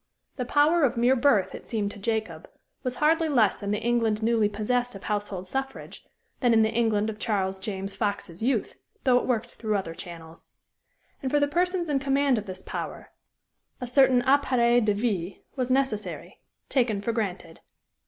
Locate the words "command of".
11.99-12.47